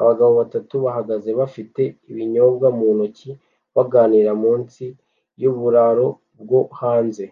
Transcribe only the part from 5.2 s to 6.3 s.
yuburaro